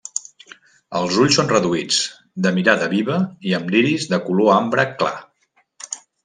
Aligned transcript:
Els 0.99 1.17
ulls 1.23 1.35
són 1.39 1.51
reduïts, 1.51 1.99
de 2.45 2.53
mirada 2.55 2.87
viva 2.95 3.19
i 3.51 3.53
amb 3.59 3.69
l'iris 3.75 4.09
de 4.15 4.21
color 4.31 4.51
ambre 4.55 4.87
clar. 5.03 5.13